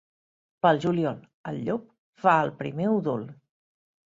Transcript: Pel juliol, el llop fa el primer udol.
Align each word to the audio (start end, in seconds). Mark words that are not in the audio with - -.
Pel 0.65 0.79
juliol, 0.85 1.19
el 1.51 1.61
llop 1.67 1.85
fa 2.25 2.35
el 2.47 2.53
primer 2.63 2.89
udol. 2.95 3.29